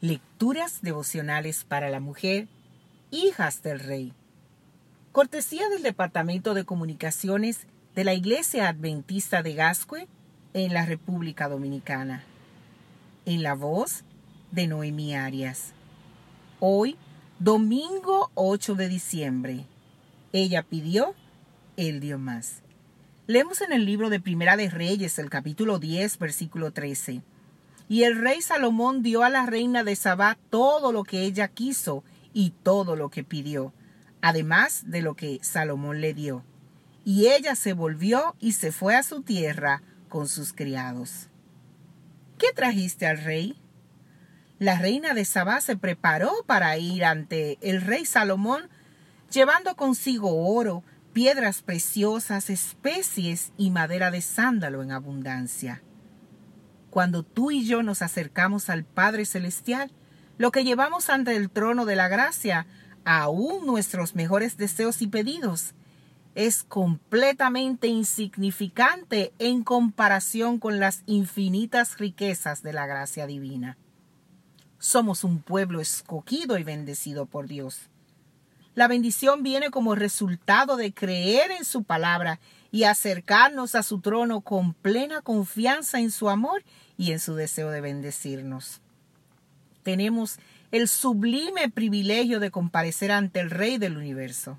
[0.00, 2.46] Lecturas devocionales para la mujer,
[3.10, 4.12] hijas del rey.
[5.10, 10.06] Cortesía del Departamento de Comunicaciones de la Iglesia Adventista de Gascue
[10.54, 12.22] en la República Dominicana.
[13.24, 14.04] En la voz
[14.52, 15.72] de Noemí Arias.
[16.60, 16.96] Hoy,
[17.40, 19.64] domingo 8 de diciembre.
[20.32, 21.16] Ella pidió,
[21.76, 22.62] él dio más.
[23.26, 27.20] Leemos en el libro de Primera de Reyes, el capítulo 10, versículo 13.
[27.88, 32.04] Y el rey Salomón dio a la reina de Sabá todo lo que ella quiso
[32.34, 33.72] y todo lo que pidió,
[34.20, 36.44] además de lo que Salomón le dio.
[37.04, 41.28] Y ella se volvió y se fue a su tierra con sus criados.
[42.36, 43.56] ¿Qué trajiste al rey?
[44.58, 48.68] La reina de Sabá se preparó para ir ante el rey Salomón,
[49.32, 50.82] llevando consigo oro,
[51.12, 55.82] piedras preciosas, especies y madera de sándalo en abundancia.
[56.90, 59.92] Cuando tú y yo nos acercamos al Padre Celestial,
[60.38, 62.66] lo que llevamos ante el trono de la gracia,
[63.04, 65.74] aún nuestros mejores deseos y pedidos,
[66.34, 73.76] es completamente insignificante en comparación con las infinitas riquezas de la gracia divina.
[74.78, 77.90] Somos un pueblo escogido y bendecido por Dios.
[78.76, 82.38] La bendición viene como resultado de creer en su palabra
[82.70, 86.62] y acercarnos a su trono con plena confianza en su amor
[86.96, 88.80] y en su deseo de bendecirnos.
[89.82, 90.38] Tenemos
[90.70, 94.58] el sublime privilegio de comparecer ante el Rey del universo.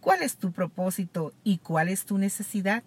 [0.00, 2.82] ¿Cuál es tu propósito y cuál es tu necesidad?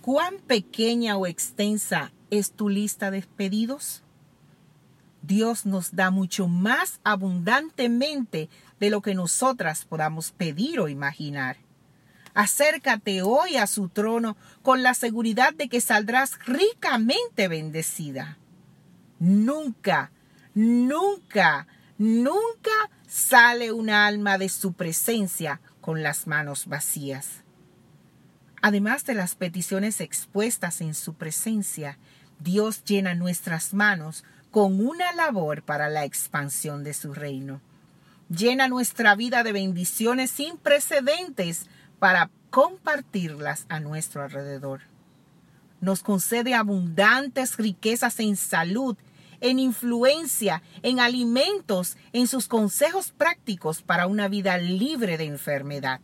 [0.00, 4.02] ¿Cuán pequeña o extensa es tu lista de pedidos?
[5.22, 11.56] Dios nos da mucho más abundantemente de lo que nosotras podamos pedir o imaginar.
[12.34, 18.38] Acércate hoy a su trono con la seguridad de que saldrás ricamente bendecida.
[19.20, 20.10] Nunca,
[20.52, 27.44] nunca, nunca sale un alma de su presencia con las manos vacías.
[28.60, 31.98] Además de las peticiones expuestas en su presencia,
[32.40, 37.60] Dios llena nuestras manos con una labor para la expansión de su reino.
[38.28, 41.66] Llena nuestra vida de bendiciones sin precedentes
[41.98, 44.82] para compartirlas a nuestro alrededor.
[45.80, 48.96] Nos concede abundantes riquezas en salud,
[49.40, 56.00] en influencia, en alimentos, en sus consejos prácticos para una vida libre de enfermedad.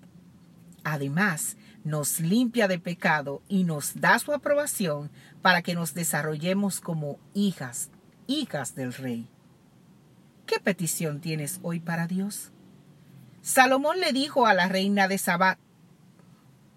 [0.84, 7.18] Además, nos limpia de pecado y nos da su aprobación para que nos desarrollemos como
[7.32, 7.90] hijas
[8.30, 9.28] hijas del rey.
[10.46, 12.52] ¿Qué petición tienes hoy para Dios?
[13.42, 15.58] Salomón le dijo a la reina de Sabá,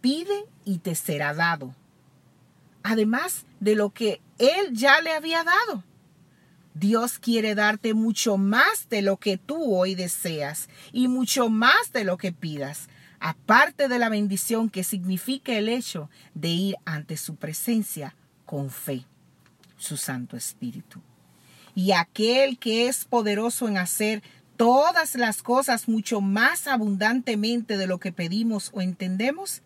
[0.03, 1.73] pide y te será dado,
[2.83, 5.81] además de lo que él ya le había dado.
[6.73, 12.03] Dios quiere darte mucho más de lo que tú hoy deseas y mucho más de
[12.03, 12.89] lo que pidas,
[13.21, 18.13] aparte de la bendición que significa el hecho de ir ante su presencia
[18.45, 19.05] con fe,
[19.77, 20.99] su Santo Espíritu
[21.75, 24.21] y aquel que es poderoso en hacer
[24.57, 29.61] todas las cosas mucho más abundantemente de lo que pedimos o entendemos,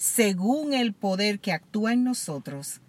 [0.00, 2.80] según el poder que actúa en nosotros.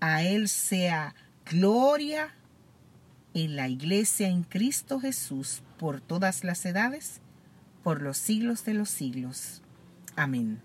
[0.00, 2.34] A Él sea gloria
[3.34, 7.20] en la iglesia en Cristo Jesús por todas las edades,
[7.82, 9.60] por los siglos de los siglos.
[10.16, 10.62] Amén.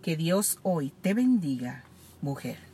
[0.00, 1.84] Que Dios hoy te bendiga,
[2.22, 2.69] mujer.